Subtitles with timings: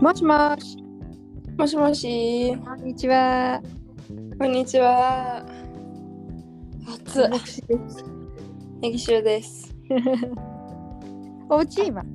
[0.00, 0.78] もしもし。
[1.58, 2.56] もしもし。
[2.56, 3.60] こんにちは。
[4.38, 5.44] こんにちは。
[7.06, 7.22] 暑い。
[7.24, 8.04] 私です。
[8.80, 9.76] ネギシュです。
[11.50, 12.00] おうち今。
[12.00, 12.06] う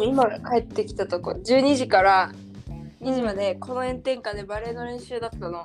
[0.00, 1.32] ん、今帰ってきたとこ。
[1.32, 2.32] 12時から
[3.02, 5.58] 2時までこの炎天下でバレエの練習だったの。
[5.58, 5.64] あ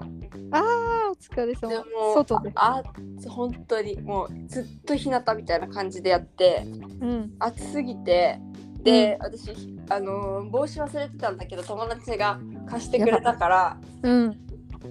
[0.52, 2.16] あ、お疲れ様でも。
[2.16, 2.52] 外で。
[2.56, 6.66] ああ本当にもうずっと日向みたいな感じでやって
[7.00, 7.32] うん。
[7.40, 8.42] 暑すぎて
[8.84, 9.52] で、私
[9.90, 14.38] あのー帽子忘れてたんだけど友達が貸してくれたからうん。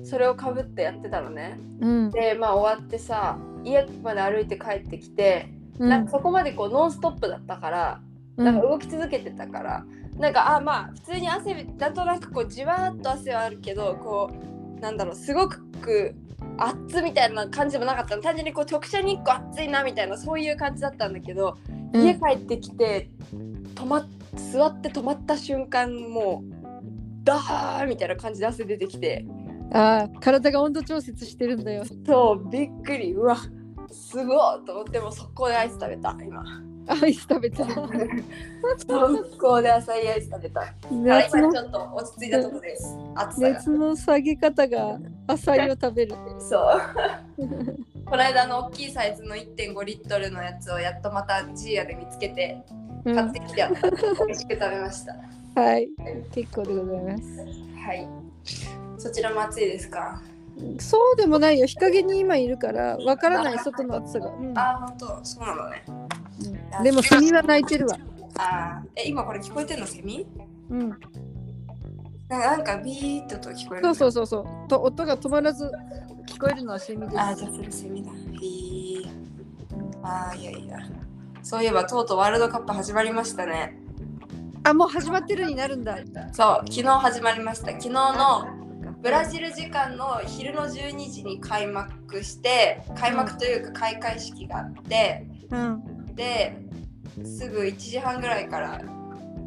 [0.05, 1.59] それをかぶってやってたのね。
[1.81, 2.11] うん。
[2.11, 8.01] でまあ終わってさ家まで歩いて帰ってきて、なんかそこまでこうノンストップだったから、
[8.37, 9.85] なんか動き続けてたから
[10.17, 16.15] なんかあまあ普通に汗なんとなくこうじわーっと汗はあるけどこうなんだろうすごく
[16.57, 23.09] 熱みたいな感じでもなかったの単純にこう直射日光暑いなみたいなそういう感じだったんだけど、うん家帰ってきて
[23.79, 24.09] 止まっ
[24.53, 29.25] 座って止まった瞬間もうダーみたいな感じで汗出てきて
[29.73, 31.85] ああ、体が温度調節してるんだよ。
[32.07, 33.37] そうびっくりうわ
[33.91, 36.43] すごいと思ってもう速攻でアイス食べた今
[36.89, 37.65] アイス食べた。
[37.69, 42.97] 速攻で浅いアイス食べたあ熱の今ちょっと落ち着いたとこです。
[43.39, 46.15] 熱の下げ方が浅いを食べる。
[46.39, 46.81] そう。
[48.07, 52.78] この間の大きいサイズの1.5リットルのやつをやっとまたジーヤで見つけてうん、
[53.15, 53.91] 買ってきてやった。
[53.91, 55.61] 美味しく食べました。
[55.61, 55.89] はい。
[56.33, 57.23] 結構でございます。
[57.87, 58.09] はい。
[58.99, 60.23] そちらも暑いですか？
[60.81, 61.67] そうでもないよ。
[61.67, 64.29] 日陰に今いるから、わからない外の暑さが。
[64.31, 65.85] うんあ、本当、そうなのね。
[65.87, 65.93] う
[66.81, 67.99] んでもセミは鳴いてるわ。
[68.37, 70.27] あー、え、今これ聞こえてんのセミ？
[70.71, 70.89] うん。
[70.91, 73.85] なんかなんかビーッとと聞こえる。
[73.85, 74.69] そうそうそうそう。
[74.69, 75.71] と音が止まらず
[76.27, 77.21] 聞こえるのはセミです。
[77.21, 78.11] あー、じゃあそれセミだ。
[78.13, 79.09] へー
[80.03, 80.79] あー、いやいや。
[81.49, 83.75] そういえばとうとうワールドカップ始まりましたね。
[84.65, 85.97] あ、もう始まってるになるんだ。
[86.35, 87.69] そう、昨日始まりました。
[87.69, 88.47] 昨日の
[89.01, 96.15] ブラジル時間の昼の12時に開幕して、開幕というか開会式があって、うん。
[96.15, 96.55] で
[97.25, 98.83] すぐ1時半ぐらいから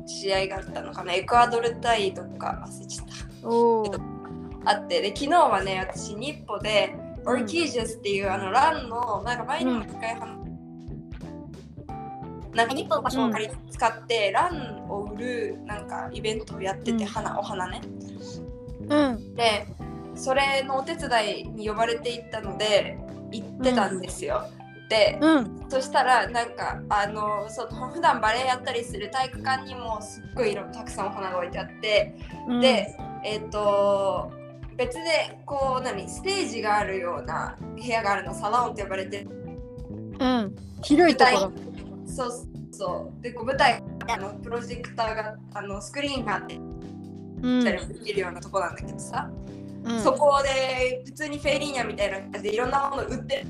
[0.08, 1.14] 試合があったのかな。
[1.14, 3.06] エクアドル対とか忘れちゃっ。
[4.64, 4.72] た。
[4.72, 6.96] あって、で、昨日はね、私、日歩で、
[7.28, 10.42] オルキージャスっていうあのランの、なんか前にも一回話
[12.54, 17.82] なんか日本の場所を借り使って、ランを売るなんかイベントをやってて、うん花お花ね。
[18.90, 19.36] うん。
[19.36, 19.68] で
[20.16, 22.98] それのお手伝いに呼ばれていったので
[23.32, 24.46] 行ってたんですよ。
[24.90, 25.66] でうん。
[25.70, 32.16] そしたらなんかあのその普段バレエやったりする体育館にもすっごい色たくさんお花が置いてあって、
[32.48, 34.32] うん、でえっ、と
[34.76, 39.26] 別でこう何ステージがあるような部屋があるのサロンって呼ばれて
[40.20, 40.56] うん。
[40.84, 41.52] 広いところ。
[42.12, 42.32] そう
[42.72, 43.24] そう。
[43.24, 49.30] でこう舞台あのプロジェクターがあのスクリーンがあってうんたりもできるようなとこなんだけどさ、
[49.84, 50.02] うん。
[50.02, 53.46] そこで普通にフェイリーニャみたいな感じでいろんなもの売ってる。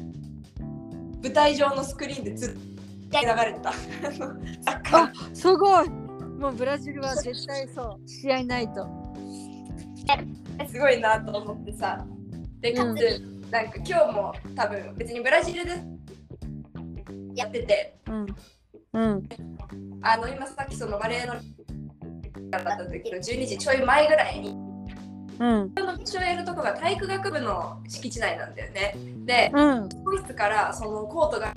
[1.23, 3.69] 舞台上のスクリーンでずっと流れてた。
[3.69, 5.89] あすごい。
[5.89, 8.09] もうブラジルは絶対そう。
[8.09, 8.87] 試合ないと。
[10.67, 12.05] すごいなと思ってさ。
[12.61, 13.21] でかつ、
[13.51, 15.83] なんか今日も多分別にブラジルで
[17.35, 17.95] やってて。
[18.07, 18.27] うん。
[18.93, 19.29] うん。
[20.01, 21.35] あの今さっきそのバレエの
[22.49, 24.49] だった時の12時ちょい前ぐらいに
[25.39, 25.71] うん。
[25.77, 28.95] その一応やるとこが体育学部の敷地内なんだよね。
[29.25, 29.89] でうん。
[29.89, 31.55] 教室からそのコートが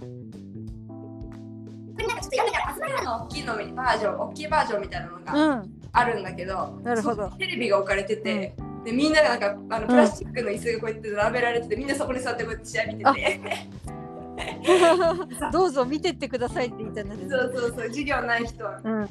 [1.96, 5.74] なんかちょっとやめたの大きいのバージョン大きいバージョンみたいなのがうん。
[5.96, 7.30] あるんだけど、なるほど。
[7.38, 13.40] テレビが置かれてて、でみんながなんかあのプラスチックの椅子がこうやって並べられててみんなそこに座ってこうやって試合見てて
[15.52, 17.38] どうぞ見てってくださいって言ったんだけど。
[17.38, 18.80] そうそうそう授業ない人は。
[18.82, 19.08] うん。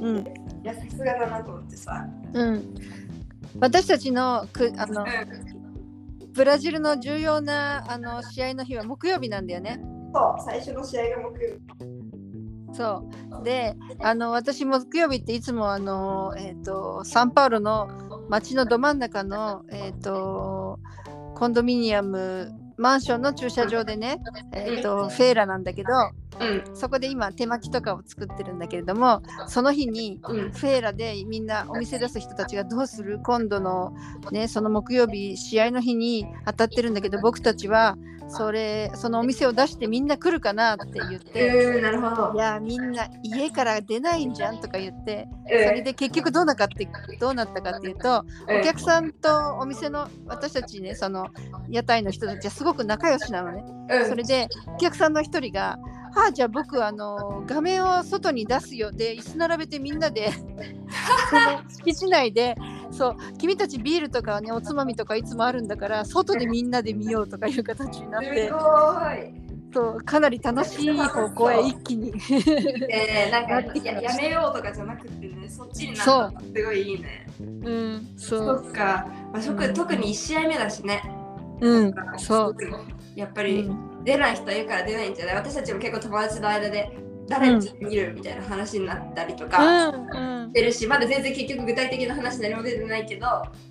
[0.00, 2.74] うんいやさすがだなと思ってさ、うん。
[3.60, 5.06] 私たちのくあのう
[6.32, 9.76] ブラジルの重要なあの試合の日は木曜日なんだよね。
[9.76, 12.76] ん、そう最初の試合が木曜日。
[12.76, 13.08] そ
[13.40, 13.44] う。
[13.44, 17.88] であの私木曜日っていつもあの、えー、とサンパウロの
[18.28, 20.78] 街のど真ん中の、えー、と
[21.34, 24.18] コンドミニアムマンションの駐車場でね、
[24.54, 25.88] えー、とフェーラなんだけど
[26.40, 26.76] うん。
[26.76, 30.50] そこで今手巻きとかを作ってるんだけれどもその日にうん。
[30.50, 33.20] フェーラでみんなお店出す人たちがどうする？
[33.24, 33.94] 今度の
[34.30, 37.96] ねその木曜日試合の日に当たってるんだけど僕たちは
[38.30, 41.30] それそのお店を出してみんな来るかなって言って。
[41.34, 42.32] えー、なるほど。
[42.34, 46.88] いやみんな家から出ないんじゃんとか言ってそえれで結局どうなかって
[47.18, 51.28] どうなったかっていうとお客さんとお店の私たちねその
[51.70, 53.64] 屋台の人たちはすごく仲良しなのね。
[53.90, 54.08] うん。
[54.08, 60.30] それでお客さんの一人が「はあじゃあ僕あの画面を外に出すよ」で 椅子並べてみんなで
[61.30, 62.56] その敷地内で
[62.90, 68.58] そう君たちビールとかねおつまみとかいつもあるんだから外でみんなで見ようとかいう形になってすご
[69.12, 69.48] い。
[69.72, 72.10] そうかなり楽しい方向へ一気に。
[72.10, 77.26] でなんかややめようとかじゃなくてねそっちになったのすごいいいね。
[77.38, 81.02] うんそそうっか、まあ、特に1試合目だしね。
[81.60, 82.56] うんそう。
[83.14, 85.34] やっぱりうん出ない人いるから出ないんじゃない？
[85.36, 86.96] 私たちも結構友達の間で
[87.28, 90.48] 誰に見るみたいな話になったりとかうん。
[90.48, 93.26] してるし、まだ全然結局具体的な話何も出てないけど、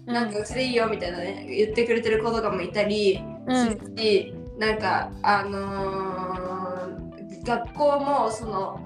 [0.05, 0.13] うん。
[0.13, 3.19] なんかうちでいいよみたいなね言ってくれてる子とかもいたり
[3.49, 7.07] するし、なんかあのー
[7.47, 8.79] 学校もその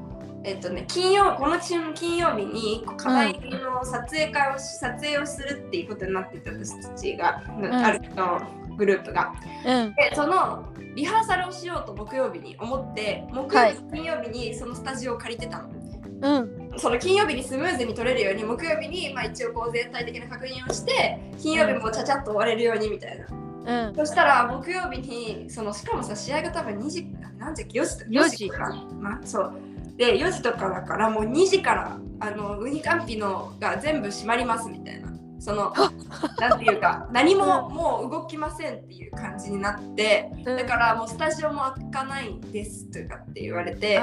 [0.44, 8.40] えっとね金曜この週の金曜日に課題の撮影会をし、撮影をするっていうことになってて私たちが、あるの
[8.82, 9.34] グループが。
[9.66, 9.94] うん。
[9.94, 15.70] でそのリハーサルをしようと木曜日に思って木曜はい日、金曜日にそのスタジオを借りてたの。
[16.22, 16.72] うん。
[16.78, 23.20] その金曜日にスムーズに撮れるように木曜日に、まあ、一応こう全体的な確認をして金曜日もちゃちゃっと終われるようにみたい
[23.66, 23.88] な。
[23.88, 23.96] うん。
[23.96, 27.08] そしたら木曜日にそのしかもさ試合が多分2時
[27.38, 29.54] 何時4時と4時かまあそう。
[29.98, 35.11] で4時とかだからもう2時からあのウニカンピのが全部閉まりますみたいな
[35.42, 35.74] その
[36.40, 44.00] なんていうか 何ももう動きませんっていう感じになってだからもうスタジオも開かないですとかって言われて。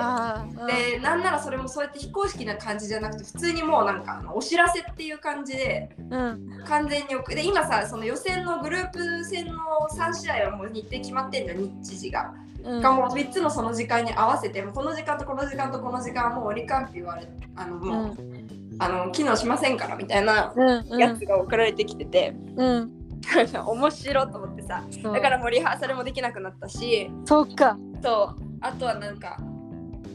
[0.67, 6.65] でなんならそれもそうやって非公式な感じじゃなくて普通にもうなんかあのお知らせっていう感じでうん。
[6.67, 9.55] 完全に送で今さその予選のグループ戦の
[9.93, 12.35] 3試合はもう日程決まってんの日時が。
[12.65, 12.83] うん。
[12.83, 18.38] がもう3つのその時間に合わせてこの時間とこの時間とこの時間はもう折り返って言われあのもう、
[18.81, 20.99] あの機能しませんからみたいなうんうん。
[20.99, 22.93] やつが送られてきてて、うん。
[23.67, 27.11] 面白いと思ってさだからもうリハーサルもできなくなったし。
[27.25, 27.77] そっか。
[28.03, 28.43] そう。
[28.61, 29.39] あとはなんか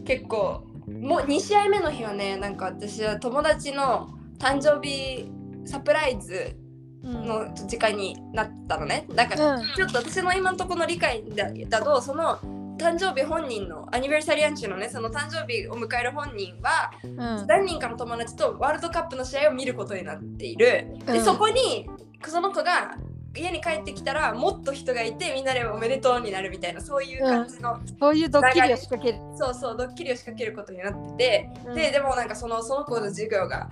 [0.06, 5.30] 結構もう2試合目の日はねなんか私は友達の誕生日
[5.66, 6.56] サプライズ
[7.04, 7.28] うん。
[7.28, 9.06] の時間になったのね。
[9.14, 9.68] だからうん。
[9.76, 12.40] ちょっと私の今のところの理解だだとその
[12.84, 17.48] 誕生日本人のアニバーサリアンチュのねその誕生日を迎える本人はうん。
[17.48, 21.00] 何人かの友達とワールドカップの試合を見ることになっている。
[21.06, 21.24] で、うん。
[21.24, 21.90] そこに
[22.28, 22.98] その子が
[23.36, 29.20] 家に帰ってきたらもっと人がいてみんなでおめでとうになるみたいなそういう感じの、そういうドッキリを仕掛ける。
[29.38, 31.76] そうそうドッキリを仕掛けることになってて、うん。
[31.76, 33.70] ででもなんかそのその子の授業が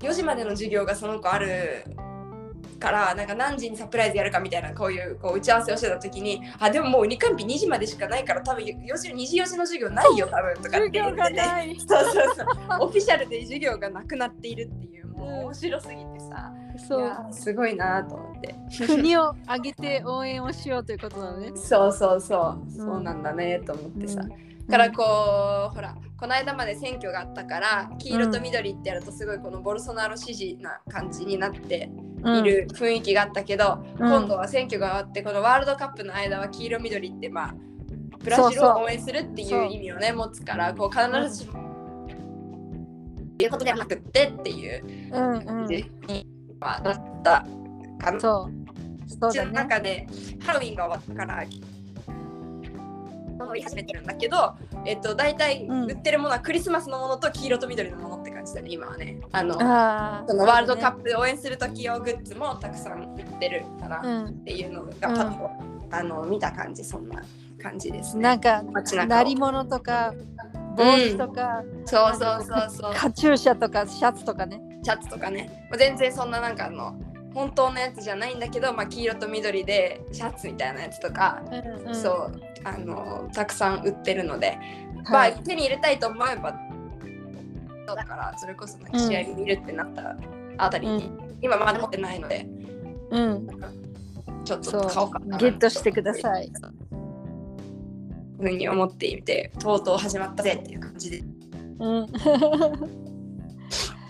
[0.00, 1.84] 4時までの授業がその子ある
[2.84, 11.80] からなんか何時にサプライズやるかみたいなこういうこう打ち合わせをしてた時にあでももう2カンピ2時までしかないから多分4時2時4時の授業ないよ多分とかって言ってねい。
[11.80, 12.46] そうそうそう。
[12.80, 15.28] オフィシャルで授業がなくなっているっていうもう。
[15.28, 17.00] うん面白すぎてさ、いそう。
[17.00, 17.26] や。
[17.30, 18.54] すごいなと思って。
[18.86, 21.52] 国を挙げて応援をしようということなのね。
[21.56, 22.70] そうそうそう。
[22.70, 24.28] そうなんだねと思ってさ、うん。
[24.28, 24.36] だ
[24.70, 31.90] からこうほらこの間まで選挙があったから黄色と緑ってやるとすごいこのボルソナロ支持な感じになって
[32.24, 34.08] いる雰囲気があったけど、うん。
[34.08, 37.54] 今度は選挙が終わってこのワールドカップの間は黄色緑ってまあ
[38.20, 39.62] ブラジルそうそうを応援するっていそう。
[39.64, 42.08] う意味をね持つからこう必ずしも
[43.38, 45.44] いうことではなくってっていううんうん。
[45.44, 46.26] 感じに
[46.60, 47.46] はなった
[48.02, 48.20] かな。
[48.20, 48.64] そう。
[49.06, 50.06] そううちの中で
[50.40, 51.44] ハロウィンが終わったから
[53.38, 54.54] 乗り始めてるんだけど、
[54.84, 55.90] えっと、大体うん。
[55.90, 59.18] 売ってるものはクリスマスのものと黄色と緑のものって感じだね今はね。
[59.32, 64.26] あのそのワールドカップで応援する時用グッズもたくさん売ってるかなうん。
[64.26, 65.50] っていうのがパッと、
[65.90, 67.22] あの見た感じそんな
[67.62, 68.22] 感じですね。
[68.22, 70.14] なんか鳴り物とか
[70.76, 72.94] 帽子とか、そうそうそうそう。
[72.94, 74.60] カチューシャとかシャツとかね。
[74.82, 75.68] シャツとかね。
[75.78, 76.96] 全然そんななんかあの
[77.34, 81.94] 本当のやつじゃないんだけど、まあ、黄色と緑でシャツみたいなやつとかうんうん。
[81.94, 84.58] そうあのたくさん売ってるので、
[85.04, 85.32] はい。
[85.32, 86.54] まあ手に入れたいと思えば
[87.86, 90.16] だからそれこそなんか試合見るってなった
[90.56, 91.10] あたりに、
[91.42, 92.46] 今まだ持ってないので
[93.10, 93.46] うん。
[94.44, 95.38] ちょっと買おうかな。
[95.38, 96.50] ゲットしてください。
[98.40, 101.22] ふうに思っていてとうとう始まったぜっていう感じで、
[101.78, 102.06] うん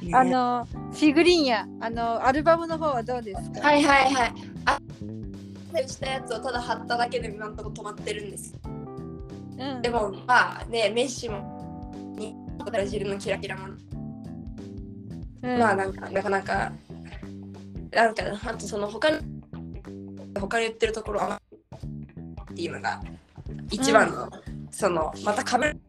[0.05, 0.15] ね。
[0.15, 4.33] あのフィグリーンやあのアルバムの方はどうですか、はいはいはい。
[4.67, 4.79] あ
[5.89, 8.55] したやつをただ貼っただけで今のところ止まってるんです。
[9.59, 9.83] うん。
[9.83, 12.35] でもまあねメッシもに
[12.65, 13.69] ブラジルのキラキラも。
[15.43, 15.59] うん。
[15.59, 16.73] まあなんかなかなか
[17.91, 19.19] なんかあとその他に
[20.39, 21.41] 他に言ってるところは
[22.53, 23.01] っていうのが
[23.71, 24.31] 一番の、
[24.71, 25.81] そのまたかぶる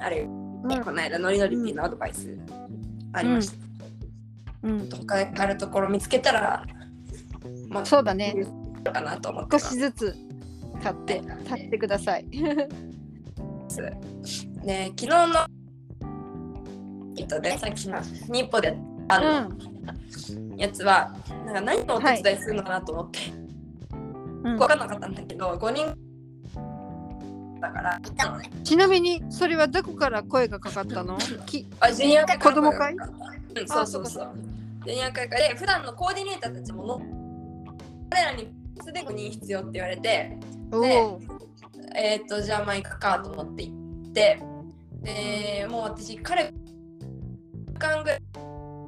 [0.00, 0.84] あれ、うん。
[0.84, 2.36] この間ノリノリっていうのアドバイス
[3.12, 3.56] ありました、
[4.62, 6.64] うん、他にあるところ見つけたら
[7.68, 8.34] まあそうだね。
[8.92, 10.16] かなと思って少しずつ
[10.82, 12.26] 買って買ってください。
[14.64, 15.46] ね昨日の
[17.16, 18.00] えっとねさっきの
[18.32, 18.76] 日報で
[19.08, 19.50] あの、
[20.56, 21.14] やつは
[21.46, 23.18] なんか何のお手伝いするのかなと思って、
[24.44, 24.58] うん。
[24.58, 25.94] 分かんなかったんだけど5人
[27.62, 31.16] だから行ったのねちなみにそれはどこから声がかかったの？
[31.46, 32.94] きあジュニア会子供会？
[32.94, 32.96] う
[33.64, 34.30] んそうそうそう。
[34.84, 35.48] ジュニア会から。
[35.48, 37.00] で普段のコーディネーターたちもの
[38.10, 38.52] 彼らに
[38.84, 40.36] すで5人必要って言われて
[40.72, 41.20] おお
[41.94, 43.72] えっ、とじゃあまあ行くかと思って行
[44.08, 44.42] って
[45.02, 46.52] でもう私彼
[47.78, 48.22] 間ぐらい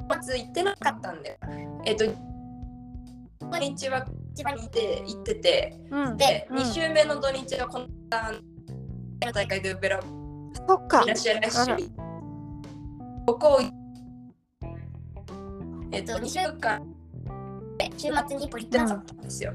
[0.09, 1.39] まず行ってなかったんで
[1.85, 2.07] えっ、と
[3.41, 4.05] 土日は
[4.35, 6.17] 千葉に行って行っててうん。
[6.17, 6.59] で、うん。
[6.59, 7.87] 2週目の土日はこの
[9.33, 10.01] 大会でウベラ
[10.67, 11.03] そっか。
[11.03, 11.71] いらっしゃいらっし。
[11.71, 11.91] ゃい
[13.27, 13.61] ここを
[15.93, 16.83] えっと2週間。
[17.97, 19.53] 週末にポリ行ってなかったんですよ。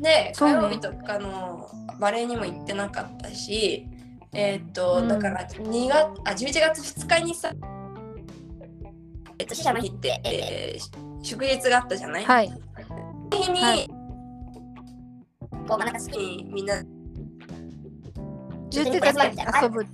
[0.00, 3.86] で、火曜日とかのバレエにも行ってなかったし、
[4.32, 5.08] えーっと、うん。
[5.08, 7.52] だから2月あ11月2日にさ、
[9.38, 12.48] えっと、死者の日って、えー祝日があったじゃない、はい。
[12.48, 12.54] そ
[12.94, 13.88] の日に、はい。
[15.66, 16.74] こう真ん中好きにみんな
[18.84, 19.34] 言ってたね。
[19.62, 19.90] 遊ぶと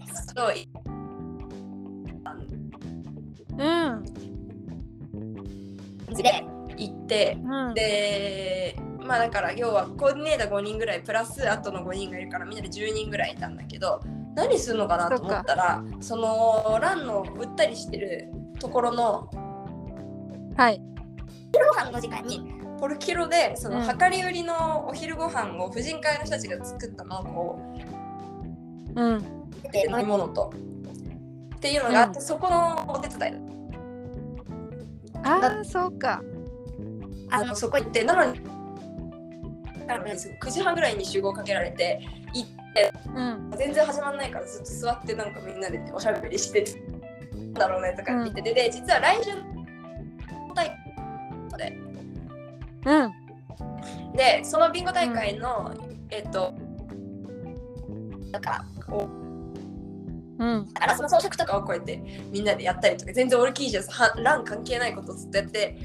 [3.58, 4.04] うん。
[6.14, 6.44] で
[6.76, 7.74] 行って、うん。
[7.74, 14.00] で、まあだから要はコーディネーター5人ぐらいプラスあとの5人がいるからみんなで10人ぐらいいたんだけど
[14.34, 19.28] 何するのかなと思ったらそのランの売ったりしてるところの
[20.56, 20.80] はい。
[21.52, 23.98] ご飯の時間にポルキロでそのうん。
[23.98, 28.01] 量り売りのお昼ご飯を婦人会の人たちが作ったのをこう
[29.00, 29.16] ん。
[29.16, 29.22] う
[29.72, 30.52] で飲み物と。
[31.56, 33.36] っていうのがあって、そこのお手伝い。
[35.24, 36.20] ああそうか。
[37.30, 42.00] あのそこ行ってなのに9時半ぐらいに集合かけられて
[42.34, 43.50] 行ってうん。
[43.56, 46.64] 全然始まんないからずっと座ってなんかみんなでおしゃべりして
[47.32, 49.40] なんだろうねとか言ってて、で実は来週の
[50.54, 50.76] 大会
[51.58, 51.78] で
[52.86, 53.12] うん。
[54.16, 55.74] でそのビンゴ大会の、
[56.10, 56.52] えっと
[58.32, 60.44] とかう。
[60.44, 60.72] ん。
[60.72, 65.78] だからその装飾とかをこうやってみんなでやったりとか全然俺キーじゃさラン関係ないことずっとやって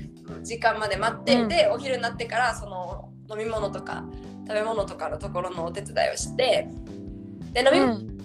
[0.43, 4.03] 時間まで待って、うんでお昼になってからその飲み物とか
[4.47, 6.69] 食べ物とかのところのお手伝いをして
[7.53, 8.17] で飲み物うん。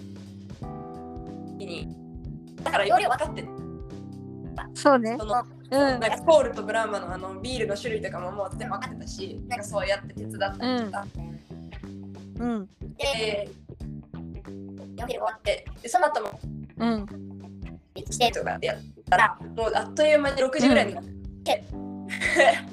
[1.59, 1.97] に、
[2.63, 3.49] だから容量分かってる
[4.75, 5.17] そうね。
[5.19, 5.79] そのうん。
[5.79, 11.07] なんかコールとブラーマのあのビールの種類とかももう全部分かってたしなんかそうやって手伝ったりとか、
[12.39, 12.69] うん。
[12.99, 13.49] で
[15.03, 16.41] お昼終わっででその後も
[16.79, 17.07] うん。
[17.95, 18.77] てしてとかでやっ
[19.11, 21.05] たらもうあっという間に6時ぐらいになっ
[21.45, 21.65] て、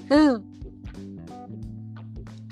[0.09, 0.35] うん。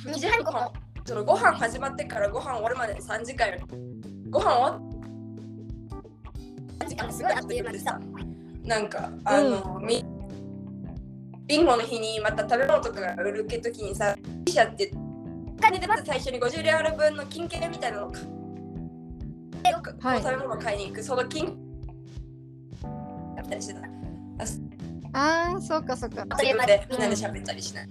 [0.05, 0.71] 2時半にご飯
[1.05, 3.61] そのご飯始まってからご飯終わるまでの3時間より
[4.29, 4.81] ご飯終わ
[6.87, 7.99] 時間がすごいあっという間にさ
[8.63, 10.03] なんかあの、み
[11.47, 14.15] ビンゴの日にまた食べ物とかが売るけ時にさ
[14.45, 14.91] ピシャって
[15.61, 18.36] 金でまず最初に50レアル分の金券みたいなのを買って
[19.99, 20.21] はい。
[20.21, 21.03] 食べ物を買いに行く。
[21.03, 21.57] その金
[23.35, 23.81] やったりしてた
[25.13, 26.25] ああそうかそうか。
[26.37, 27.89] 自分でみんなで喋ったりしない、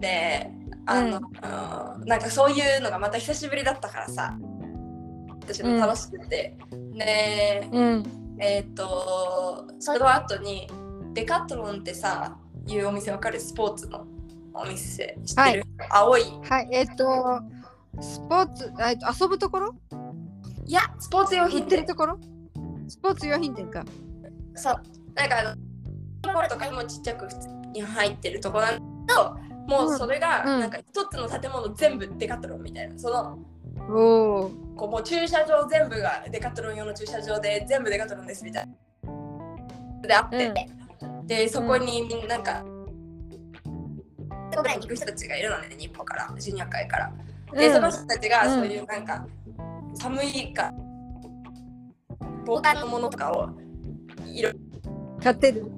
[0.00, 0.50] で
[0.86, 2.06] あの、うん。
[2.06, 4.36] なんかそういうのがまた久しぶりだったからさ。
[5.44, 6.56] 私も楽しくて、
[6.94, 8.36] でうん。
[8.38, 10.68] えっ、とその後に
[11.14, 13.40] デカトロンってさいうお店わかる？
[13.40, 14.06] スポーツの
[14.54, 16.22] お店知ってる、青い。
[16.48, 16.68] はい。
[16.70, 17.40] えっと
[18.00, 19.74] スポーツえっと遊ぶところ？
[20.64, 21.76] いやスポーツ用売品店って。
[21.78, 22.18] るところ
[22.88, 23.84] スポーツ用品店か。
[24.54, 24.74] そう。
[25.14, 25.56] なんかあの
[26.22, 29.36] ところとかにもちっちゃく普通に入ってるとこなんだけど
[29.68, 30.60] もうそれがうん。
[30.60, 32.98] なんか一つの建物全部デカトロンみたいな。
[32.98, 33.38] その
[33.88, 38.72] おおこうもう駐車場全部がデカトロン用の駐車場で全部デカトロンですみたいな。
[40.02, 40.52] であって、
[41.26, 42.64] でそこにみんななんか
[44.50, 47.12] そこぐらいに行く人たちがいるのね日本からジュニア会から。
[47.52, 49.26] で、その人たちがそういうなんか、
[49.94, 50.72] 寒いか
[52.44, 53.50] 防寒のものとかを
[54.26, 54.50] いろ
[55.22, 55.70] 買ってる。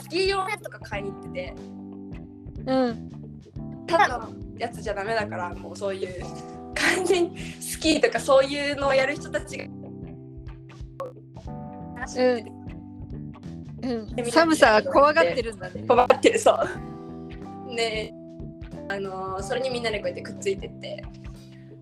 [0.00, 1.54] スキー用のやつとか買いに行ってて。
[2.66, 3.10] うん。
[3.86, 4.28] ただの
[4.58, 6.24] やつじゃダメだからもうそういう
[6.74, 9.64] 完全にスキーとかそういうのをやる人たちが。
[9.64, 9.68] う
[13.88, 14.30] ん。
[14.30, 15.84] 寒さは怖がってるんだね。
[15.86, 17.76] 困ってるそう。
[17.76, 18.12] で
[18.88, 21.04] あのそれにみんなでこうやってくっついてって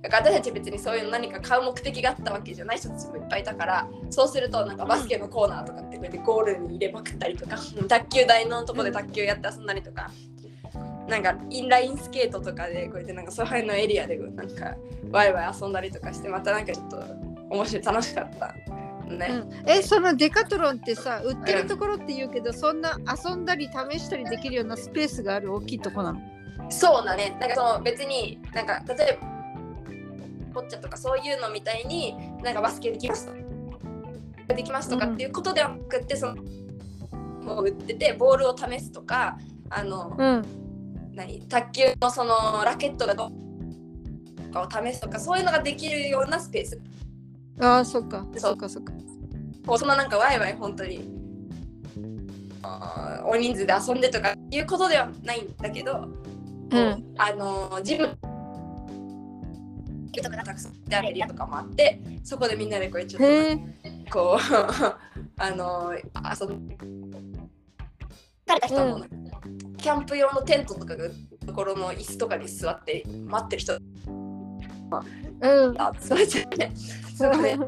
[0.04, 7.56] だから私たち別にそういうの何か買う目的があったわけじゃない人たちもいっぱいいたからそうするとなんかバスケのコーナーとかってこうやってゴールに入れまくったりとか
[7.88, 10.10] 卓球台のとこで卓球やって遊んだりとか
[11.08, 14.76] なんかインラインスケートとかでこうやってなんかその辺のエリアでなんか
[15.10, 17.02] ワイワイ遊んだりとかしてまたなんかちょっと
[17.48, 18.54] 面白い楽しかった。
[19.04, 26.20] ね、うん、えそのデカトロンってさ売ってるところって言うけどそんな遊んだり試したりできるようなスペースがある大きいとこなの？
[26.70, 27.36] そうだね。
[27.40, 29.33] なんかその別になんか例えば
[30.54, 33.28] ボッチャとかそういうのみたいになんかバスケできます
[34.48, 36.36] できますとかっていうことではなくて、その
[37.42, 39.38] もう売っててボールを試すとか
[39.70, 40.44] あの、うん。
[41.14, 43.30] 何卓球のそのラケットがど
[44.50, 46.80] うかを試すとかそういうのができるようなスペース。
[47.60, 48.26] ああそっか。
[48.36, 48.40] そう。
[48.40, 48.92] そっかそっか。
[49.78, 51.08] そんななんかワイワイ本当に
[52.62, 56.08] 大人数で遊んでとかいうことではないんだけど、
[56.70, 57.14] うん。
[57.16, 58.18] あのジム
[60.22, 63.22] とかがたくさんやるエリアとかもあってそこでみんなでこうちょっ
[64.06, 64.54] とこう
[65.38, 66.76] あの遊んで
[68.46, 69.76] 疲れた人うん。
[69.76, 71.08] キャンプ用のテントとかが
[71.46, 73.76] ところの椅子とかに座って待ってる人。
[75.40, 75.74] うん。
[75.74, 76.70] が座っちゃって。
[77.16, 77.58] そこで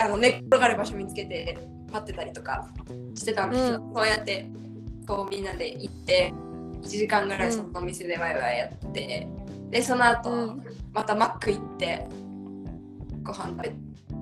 [0.00, 1.58] あの寝っ転がる場所見つけて
[1.92, 2.68] 待ってたりとか
[3.14, 4.48] してたんですけど、そうやって
[5.06, 6.32] こうみんなで行って
[6.82, 9.28] 1時間ぐらいそのお店でワイワイやって、
[9.70, 10.62] でその後、うん
[10.92, 12.06] またマック行って
[13.22, 13.68] ご飯食べ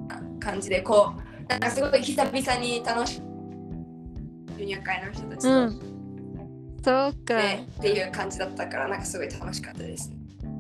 [0.09, 3.23] た感じでこうなんかすごい久々に楽しい
[4.57, 5.81] ジュニア会の人たちと、うん。
[6.85, 7.37] そうか。
[7.37, 10.12] でっていう感じだったからなんかすごい楽しかったです。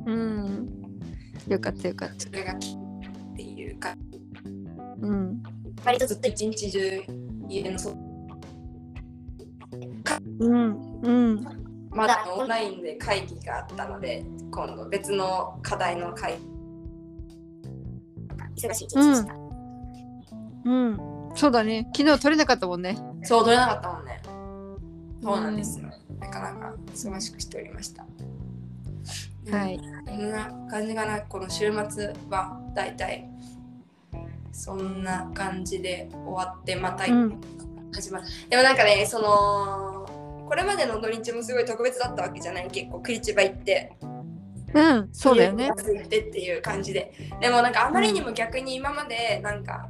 [0.06, 0.68] うん。
[1.46, 2.20] よかったよかった。
[2.20, 3.94] それがきっていうか
[5.00, 5.42] うん。
[5.84, 7.02] 割とずっと一日中
[7.48, 7.96] 家の外
[10.40, 11.00] うん。
[11.02, 16.38] うんまだオンラインで会議があったので今度別の課題の会。
[18.56, 19.34] 忙しい一日でした。
[20.64, 21.00] うん。
[21.34, 21.88] そうだね。
[21.96, 22.98] 昨日取れなかったもんね。
[23.22, 24.20] そう取れなかったもんね。
[25.22, 28.06] そうなんですよ、なかなか忙しくしておりました。
[29.50, 29.78] はい。
[30.06, 30.30] こん。
[30.30, 31.20] な感じかな。
[31.22, 33.28] この週末はだいたい
[34.52, 37.40] そんな感じで終わってまたうん。
[37.92, 39.99] 始まる、でもなんかねその
[40.50, 42.68] これまでの土日もすごい特別だったわけじゃない？
[42.72, 43.92] 結構クリチバ行って。
[44.74, 45.70] うんそうだよね。
[45.70, 47.12] ってっていう感じで。
[47.40, 49.88] でもなんかあまりにも逆に今までなんか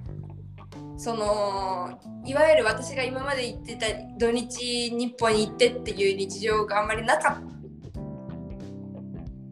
[0.99, 3.87] そのいわゆる私が今まで行ってた
[4.18, 7.42] 土日日本に行ってっていう日常があんまりなかっ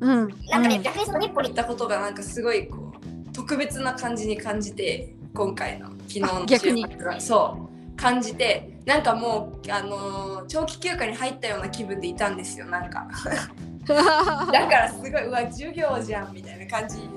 [0.00, 6.84] うんなんかね、うん逆にその日本にたことがなんかすごいこう特別な感じに感じて今回の昨日のあ逆に。
[7.18, 13.06] そう感じてなんかもうあのー長期休暇に入ったような気分でいたんですよなんか。
[13.86, 17.08] だからすごいうわ授業じゃんみたいな感じで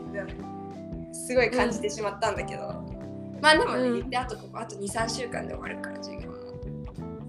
[1.14, 2.62] すごい感じてしまったんだけど、
[3.42, 4.16] まあでもね、うん。
[4.16, 6.36] あとここあと23週間で終わるから授業も。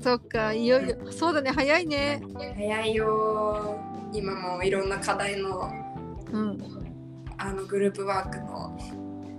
[0.01, 0.97] そっかいよいよ。
[1.11, 2.23] そうだね早いね。
[2.57, 4.19] 早いよー。
[4.19, 5.73] 今もいろんな課題の
[6.33, 6.59] うん。
[7.39, 8.79] あのグループワークの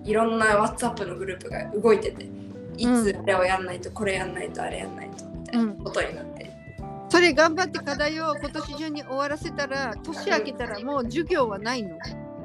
[0.04, 2.28] いろんな WhatsApp のグループが動いてて
[2.77, 6.51] いつあれをやんないとこれやんないとあれやんないとみたいなことになって、
[7.09, 11.97] それ頑張って課題を今年中に終わらせたら年明けたらもう授業はないの？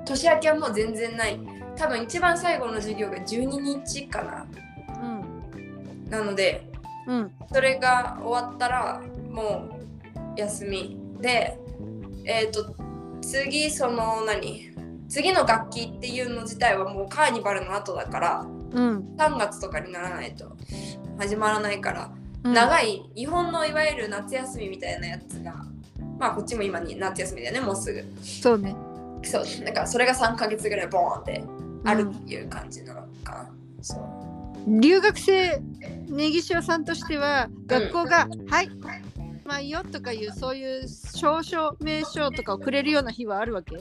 [0.04, 1.40] 年明けはもう全然ない。
[1.76, 4.46] 多分一番最後の授業が12日かな。
[5.02, 5.06] う
[5.58, 6.10] ん。
[6.10, 6.68] なので
[7.06, 7.30] うん。
[7.52, 9.68] それが終わったらも
[10.36, 10.98] う休み。
[11.20, 11.58] で
[12.24, 12.74] えっ、と
[13.22, 14.68] 次その何？
[15.08, 18.46] 次の楽器っていうの自体はもうカーニバルの後だから
[18.78, 18.98] うん。
[19.16, 20.56] 3月とかにならないと。
[21.18, 22.10] 始まらないから、
[22.44, 22.52] うん。
[22.52, 25.54] 長い日本のいわゆる夏休みみたいなやつが
[26.18, 28.04] まあこっちも今に夏休みだよねもうすぐ。
[28.22, 28.74] そうね。
[29.24, 29.44] そう。
[29.64, 31.42] だからそれが3ヶ月ぐらいボーンって
[31.84, 33.50] あるっていう感じなのかな、
[33.82, 34.00] そう。
[34.80, 35.60] 留学生
[36.08, 38.70] ネギ塩さんとしては学校が「はい
[39.44, 43.76] まあいいよ」とかいうそういう証書名称とかをくれるような日はあるわけ？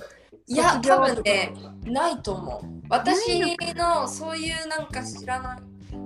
[0.48, 5.60] いや多分ねないと思う私のそういうなんか知らない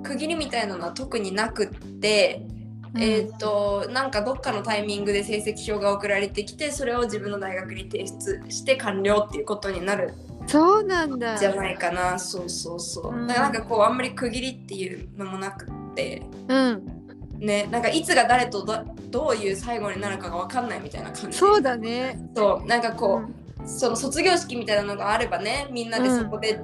[0.03, 2.45] 区切りみたいなのは特になくって、
[2.93, 3.01] うん。
[3.01, 10.13] えっ、となんかどっかのタイミングで成績表が送られてきてそれを自分の大学に提出して完了っていうことになる
[10.47, 11.37] そうなんだ。
[11.37, 12.19] じゃないかな。
[12.19, 13.27] そうそうそう、うん。
[13.27, 16.21] だからなんかこうあんまり区切りっていうのもなくって。
[16.47, 17.01] うん。
[17.39, 21.37] ねなんかいつが誰とどどういう最後になるかが分かんないみたいな感じ。
[21.37, 22.19] そうだね。
[22.35, 26.59] そうなんかこう、うんその卒業式みたいなのがあればねみんなでそこで、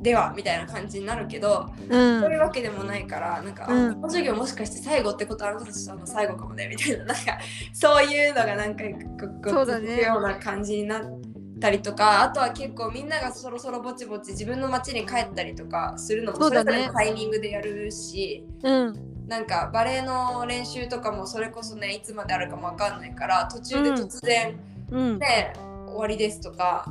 [0.00, 2.20] ではみたいな感じになるけど、うん。
[2.20, 3.94] そういうわけでもないからなんか、あうん。
[3.94, 7.04] この授業もしかして最後ってことあなたたちとの最後かもねみたいな。
[7.06, 7.38] なんか
[7.72, 9.86] そういうのがなんかここそうだね。
[9.86, 11.02] 続くような感じになっ
[11.60, 18.44] たりとかあとは結構みんながそろそろぼちぼち自分の町に帰ったりとかするのもそれぞれのタイミングでやるし。
[18.62, 24.58] うんなんかバレエの練習とかもそれこそねいつまであるかもわかんないから途中で突然
[24.90, 25.52] うんね、
[25.98, 26.84] 終わりですとか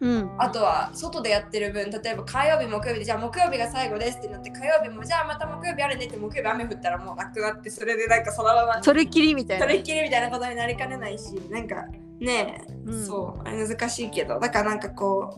[0.00, 0.30] うん。
[0.38, 9.66] あとは外でやってる分例えば火曜日木曜日でじゃあ木曜日が最後ですってなって火曜日もじゃあまた木曜日あるねって木曜日雨降ったらもうなくなってそれでなんかそのままそれっきりみたいな。
[9.66, 11.86] それっきりみたいなことになりかねないしなんか
[12.20, 13.06] ねえ、うん。
[13.06, 15.36] そうあれ難しいけどだからなんかこ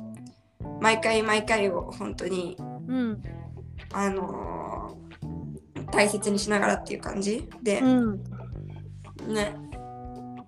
[0.60, 3.22] う毎回毎回を本当にうん。
[3.92, 5.04] あのー
[5.90, 8.24] 大切にしながらっていう感じで、うん。
[9.28, 9.54] ね、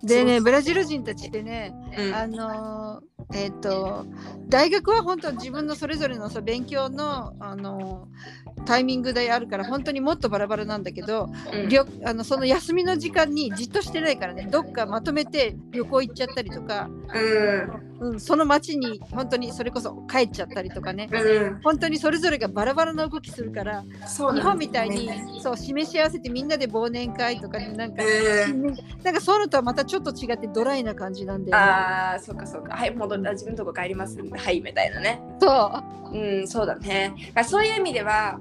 [0.03, 4.07] でねブラジル人たちってねうん、あのーえっ、と
[4.49, 12.07] 大学は本当自分のそれぞれのそう勉強の、あのータイミングであるから本当にもっとバラバラなんだけど、うん。
[12.07, 14.49] あのその休みの時間にじっとしてないからね。
[14.51, 17.87] どっかまとめて旅行行っちゃったりとか、うん。
[17.99, 21.09] うん、その町に本当にそれこそ帰っちゃったりとかね。
[21.11, 21.61] うん。
[21.63, 28.63] 本当にそれぞれがバラバラな動きするからそう日本みたいにねそう示し合わせてみんなで忘年会とかになんか、うん。
[29.03, 31.73] なんかそういうのとはまたちょっと違ってドライな感じなんだよね。
[31.87, 32.77] ああ、そうかそうか。
[32.77, 33.33] はい、戻った。
[33.33, 35.21] 自分のとこ帰りますんで、はい、みたいなね。
[35.41, 37.15] そうん、そうだね。
[37.35, 38.39] あそういう意味では、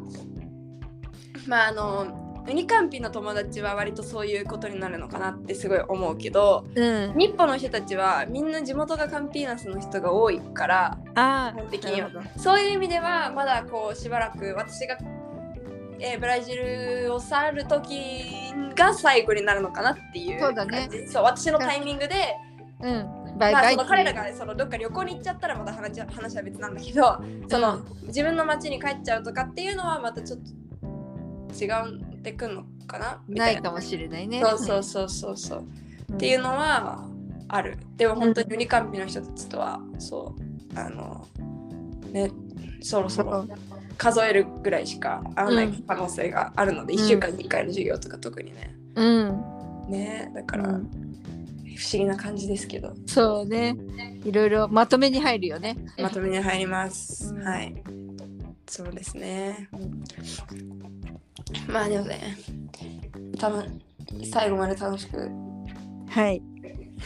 [1.47, 6.81] まあ、あの、ウニカンピの友達は割とそういうことになるのかなってすごい思うけど、う。
[6.81, 7.17] うん。
[7.17, 14.97] 日本の人たちはみんな地元がカンピーナスの人が多いから、あ基本的にはそういう意味ではまだこうしばらく私が、
[15.99, 22.35] えーブラジルを去る時が最後になるのかなっていうそうだねそう私のタイミングで、
[22.79, 22.89] ど。
[22.89, 23.24] うん。
[23.37, 33.21] バイまあ、彼らがそのどっか旅行に行っちゃったらまた話は話は別なんだけどその、自分の町に帰っちゃうとかっていうのはまたちょっと違ってくんのかな？
[33.27, 33.59] みたいな。
[33.59, 34.41] ないかもしれないね。
[34.41, 37.03] そうそうそうそうそう、うんっていうのは
[37.47, 37.77] ある。
[37.97, 41.27] でも本当にウニカンピの人たちとはそうあの
[42.11, 42.31] ね
[42.81, 43.47] そろそろ
[43.97, 45.83] 数えるぐらいしか会わないうん。
[45.83, 46.99] 可能性があるので、うん。
[46.99, 48.75] 1週間に1回の授業とか特にね。
[48.95, 49.43] うん。
[49.89, 51.04] ねだから、うん
[51.75, 53.75] 不思議な感じですけどそうね。
[54.23, 55.77] いろいろまとめに入るよね。
[56.01, 57.75] まとめに入ります、うんはい
[58.67, 59.69] そうですね
[61.67, 62.35] まあでもね
[63.37, 63.81] 多分
[64.31, 65.29] 最後まで楽しく
[66.09, 66.41] はい。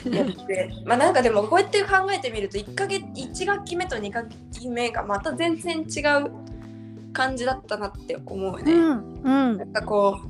[0.09, 6.31] やってまあなんかでもこうやって考えてみると1か月1学期目と2学期目がまた全然違う
[7.11, 9.21] 感じだったなって思うね、うん。
[9.23, 9.65] うんな。
[9.65, 10.28] んかこう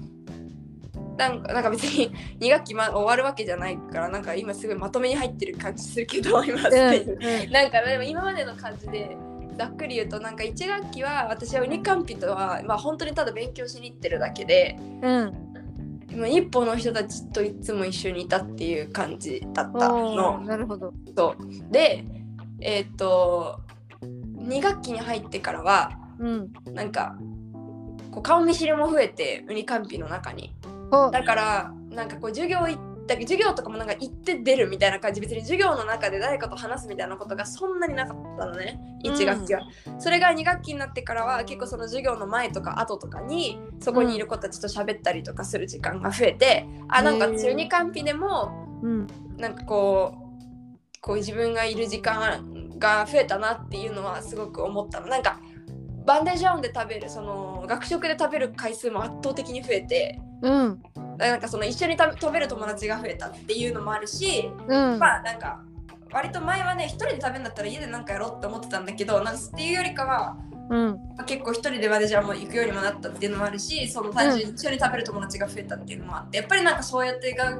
[1.20, 7.06] なんかなんか別に 2学期、ま、終わるわけじゃないからなんか今すごいまとめに入ってる感じするけど 今すで
[7.46, 9.18] に、なんかでも今までの感じで
[9.58, 15.50] ざっくり言うとなんか1学期は私はウニカンピとは、まあ、本当にただ勉強しに行ってるだけでうん。
[16.16, 20.48] もう一歩の人たちといつも一緒にいたっていう感じだったおのー。
[20.48, 20.94] なるほど。
[21.16, 22.06] そうで
[22.62, 23.60] えーっと
[24.14, 26.54] 2学期に入ってからはうん。
[26.74, 27.18] なんか
[28.12, 30.56] こう顔見知りも増えてウニカンピの中に
[30.92, 35.22] だからなんかこう授業行った授業とかもなんか行って出るみたいな感じ。
[35.22, 38.80] 別に授業の中で誰かと話すみたいなことがそんなになかったのね。
[39.04, 39.62] 1学期は、
[39.98, 49.08] それが2学期になってからは結構その授業の前とか後とかにそこにいる子たちと喋ったりとかする時間が増えて、あなんか中二カンピでもうん。
[49.38, 55.08] なんかこうこう自分がいる時間が増えたなっていうのはすごく思ったの。
[55.08, 55.40] なんか
[56.06, 60.82] バンデージャオンで食べるその学食で食べる回数も圧倒的に増えてうん。
[61.18, 65.00] なんかその一緒に食べる友達が増えたっていうのもあるし、うん。
[65.00, 65.62] まあなんか
[66.12, 70.38] 割と前はね一人で食べるんだったら家でなんかやろうって思ってたんだけどなんかっていうよりかは
[70.70, 71.00] うん。
[71.26, 77.58] 結構一人でバンデージャオンも行くようにもなったっていうのもあるしその単純に一緒に食べる友達が増えたっていうのもあってやっぱりなんかそうやってが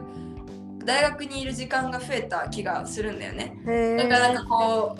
[0.86, 3.60] 大学にいる時間が増えた気がするんだよね。
[3.68, 4.36] へだからなんえ。
[4.38, 4.98] かこ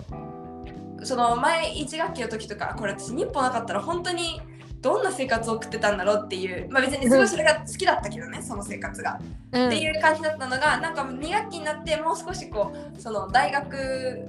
[1.00, 4.42] うその前1学期の時とかこれ私日本なかったら本当に
[4.82, 9.20] どんな生活を送ってたんだろうっていうまあ別にすごいそれが好きだったけどねその生活が。
[9.52, 9.68] うん。
[9.68, 14.28] っていう感じだったのがなんか2学期になってもう少しこうその大学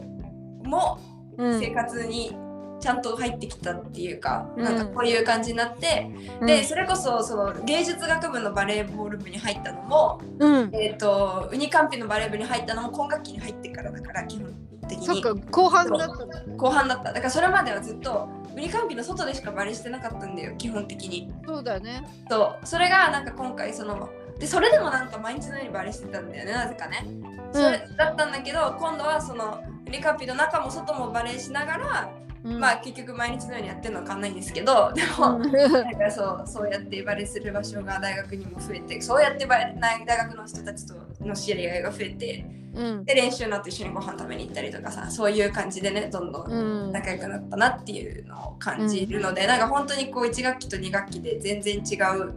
[0.65, 0.99] も
[1.37, 1.61] うん。
[1.61, 2.37] 生活に
[2.81, 4.65] ちゃんと入ってきたっていうか、うん。
[4.65, 6.11] なんかこういう感じになって、
[6.45, 10.71] でそれこそその芸術学部のバレーボール部に入ったのも、うん。
[10.75, 14.53] えー、とウニカンピのバレー部に入ったのも今学期に入ってからだから基本
[14.89, 15.07] 的に。
[15.07, 16.57] そっか、後半だった。
[16.57, 17.13] 後半だった。
[17.13, 21.33] だからそれまではずっとウニカンピの外でしかバレーしてなかったんだよ基本的に。
[21.47, 22.03] そうだよね。
[22.29, 22.67] そう。
[22.67, 27.07] それがなんか今回そのでそれでもなんか毎日のようにバレーしてたんだよねなぜかね。
[27.53, 32.11] それだったんだけど今度はそのウニカンピの中も外もバレーしながら、
[32.45, 32.59] うん。
[32.59, 35.53] まあ結局毎日のようにやってるのは変わんないんですけどでも、うん。
[35.53, 43.05] なんかそうそうやってバレーする場所が大学にも増えてそうやってバレ大学の人たちとの知り合いが増えてうん。
[43.05, 46.93] で練習の後一緒にご飯食べに行ったりとかさそういう感じでねどんどんうん。
[46.93, 52.33] 仲良くなったなっていうのを感じるので、なんか本当にこう1学期と2学期で全然違う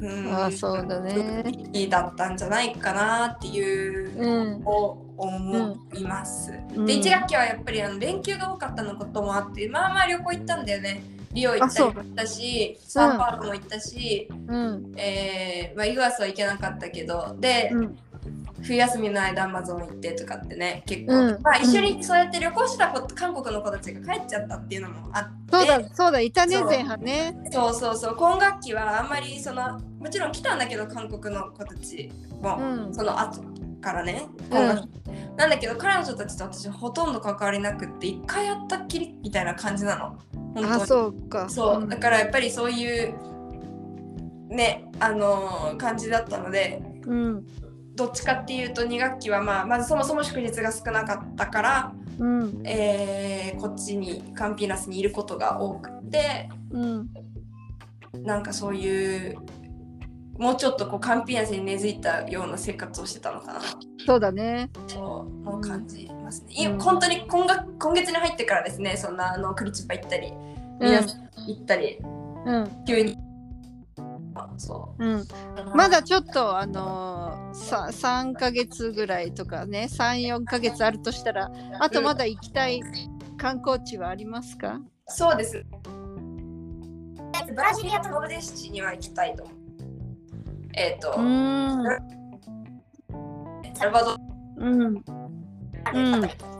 [0.00, 1.44] うんああそうだね。
[1.88, 4.60] だったんじゃないかなっていううん。
[4.62, 6.52] のを思います。
[6.74, 11.02] うんで1学期はやっぱりあの連休が多かったのこともあってまあまあ旅行行ったんだよね。
[11.32, 14.92] リオ行ったりも行ったしサンパウロも行ったし、うん。
[14.96, 17.98] えーまあ、イグアスは行けなかったけどで、うん。
[18.62, 21.42] 冬休みの間アマゾン行ってとかってね結構、うん。
[21.42, 25.38] まあ、一緒にそうやって旅行した子韓国の子たちが帰っちゃったっていうのもあって。
[25.50, 27.38] そうだ、そうだ、いたねそう、前半ね。
[27.50, 28.16] そうそうそう。
[28.16, 32.94] 今学期はあんまりそのもちろん来たんだけど韓国の子たちも、うん。
[32.94, 33.42] その後
[33.80, 34.26] からね。
[35.36, 40.18] なんだけど彼女たちと私ほとんど関わりなくって一回やったっきりみたいな感じなの。
[40.54, 41.48] 本当そうか。
[41.48, 41.88] そう、ん。
[41.88, 43.14] だからやっぱりそういう
[44.48, 47.46] ねあのー感じだったのでうん。
[47.98, 52.62] どっちかっていうと2学期は、まあ、まずそもそも祝日が少なかったから、うん。
[52.64, 57.10] えーこっちにカンピナスにいることが多くてうん。
[58.22, 59.36] なんかそういう
[60.38, 63.60] もうちょっとこうカンピナスに根付いたような生活をしてたのかな
[64.06, 64.70] そうだね。
[64.86, 71.98] そうもう感じますね、いうん本当に今が今月に入ってからですねそんなあのクリチッパ行ったりうん皆さん行ったり、
[72.46, 72.84] うん。
[72.86, 73.18] 急に
[74.58, 75.20] そうん。
[75.20, 75.26] う
[75.74, 82.80] まだちょっと、あのー、さ3ヶ月ぐらいとかね、3、4ヶ月あるとしたら、あとまだ行きたい
[83.36, 84.80] 観光地はありますか？
[85.06, 85.64] そうです
[87.48, 89.46] ブラジリアとノルデシチには行きたいと
[90.74, 91.84] えっ、と、うーん。
[93.74, 94.16] サルバド
[94.58, 94.84] うん。
[94.84, 95.02] うん。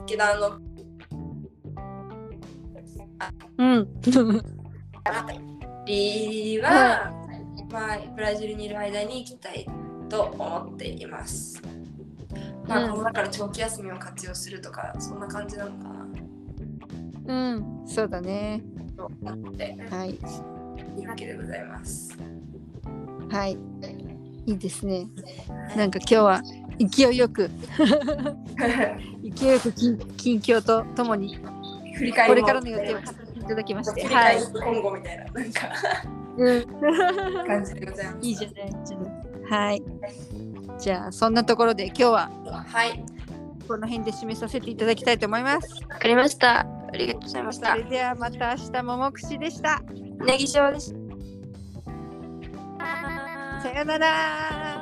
[0.07, 0.59] ケダの
[3.59, 3.89] うん。
[5.87, 7.13] リは、
[7.71, 9.67] まあ、ブラジルにいる間に行きたい
[10.09, 11.63] と思っています。
[12.67, 16.07] まあ、うんこの中から長期休みを活用するとか、そんな感じなのかな
[17.27, 17.85] うん。
[17.87, 18.63] そうだね。
[18.97, 20.11] と思ってはい。
[20.99, 22.17] いるわけでございます。
[23.31, 23.59] はい。
[24.47, 25.07] いいですね。
[25.77, 26.43] なんか今日は
[26.79, 27.51] 勢いよく、
[29.37, 31.39] 勢いよく近近況とともに、
[31.95, 33.03] 振り返りもこれからの予定をい
[33.47, 34.07] ただきまして。
[34.07, 34.39] はい。
[34.53, 35.69] 今後みたいななんか
[36.39, 36.67] うん。
[37.47, 38.19] 感じでございます。
[38.23, 38.67] いいじゃない。
[38.67, 39.13] いいじゃない
[39.51, 39.83] はい。
[40.79, 42.31] じゃあ、そんなところで今日は
[42.67, 43.05] はい。
[43.67, 45.83] この辺で締めさせていただきたいと思います。
[45.89, 46.61] わかりました。
[46.61, 47.73] ありがとうございました。
[47.73, 49.83] それではまた明日ももくしでした。
[50.25, 50.99] ネギ塩でした。
[53.63, 54.78] さよなら